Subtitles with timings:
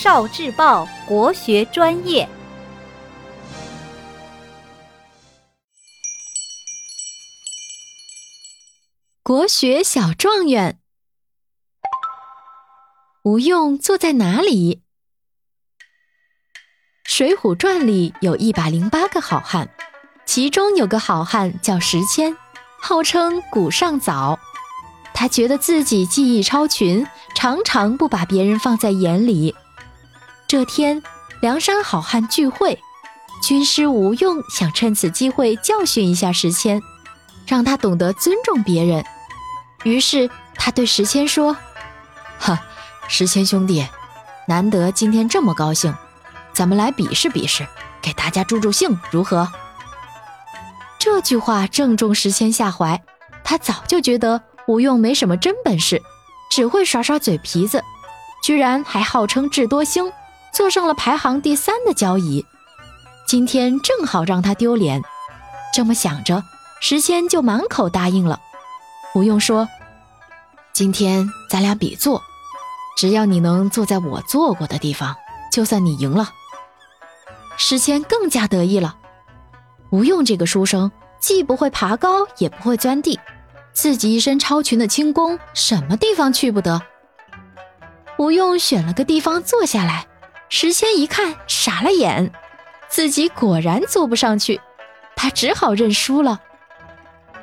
[0.00, 2.28] 少智报国学专业。
[9.24, 10.78] 国学小状元，
[13.24, 14.76] 吴用坐在哪里？
[17.02, 19.68] 《水浒传》里有一百零八个好汉，
[20.24, 22.36] 其中有个好汉叫石谦，
[22.80, 24.38] 号称古上早。
[25.12, 27.04] 他觉得自己技艺超群，
[27.34, 29.56] 常常不把别人放在眼里。
[30.48, 31.02] 这天，
[31.42, 32.82] 梁山好汉聚会，
[33.42, 36.82] 军师吴用想趁此机会教训一下石谦，
[37.46, 39.04] 让他懂得尊重别人。
[39.84, 41.54] 于是他对石谦说
[42.40, 42.62] ：“哈，
[43.08, 43.86] 石谦兄弟，
[44.46, 45.94] 难得今天这么高兴，
[46.54, 47.68] 咱们来比试比试，
[48.00, 49.46] 给大家助助兴，如何？”
[50.98, 53.02] 这句话正中石谦下怀，
[53.44, 54.42] 他早就觉得。
[54.66, 56.02] 吴用没什么真本事，
[56.50, 57.82] 只会耍耍嘴皮子，
[58.42, 60.12] 居然还号称智多星，
[60.58, 62.44] 坐上了排行第三的交椅。
[63.28, 65.00] 今天正好让他丢脸。
[65.72, 66.42] 这么想着，
[66.80, 68.40] 石谦就满口答应了。
[69.14, 69.68] 吴用说
[70.74, 72.20] ：“今天咱俩比坐，
[72.96, 75.14] 只要你能坐在我坐过的地方，
[75.52, 76.30] 就算你赢了。”
[77.56, 78.96] 石谦更加得意了。
[79.90, 83.20] 吴用这个书生，既不会爬高，也不会钻地。
[83.72, 86.82] 自己一身超群的轻功，什么地方去不得？
[88.18, 90.07] 吴用选了个地方坐下来，
[90.50, 92.32] 石谦一看傻了眼，
[92.88, 94.60] 自己果然坐不上去，
[95.14, 96.40] 他只好认输了。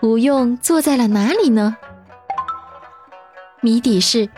[0.00, 1.76] 吴用坐在了哪里呢？
[3.60, 4.28] 谜底是，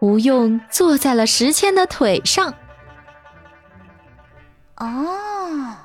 [0.00, 2.54] 吴用坐在了石谦的腿上。
[4.76, 5.76] 哦。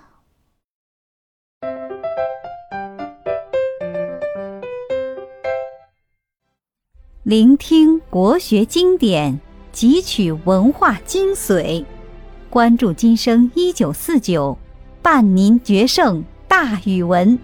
[7.23, 9.39] 聆听国学经典，
[9.73, 11.83] 汲取文化精髓，
[12.55, 14.57] 关注今生一九四九，
[15.01, 17.37] 伴您决胜大语文。